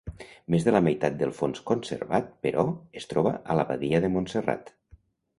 Més 0.53 0.63
de 0.67 0.71
la 0.75 0.79
meitat 0.85 1.17
del 1.17 1.33
fons 1.39 1.59
conservat, 1.71 2.31
però, 2.47 2.63
es 3.01 3.05
troba 3.11 3.33
a 3.55 3.59
l'Abadia 3.59 4.01
de 4.07 4.11
Montserrat. 4.15 4.73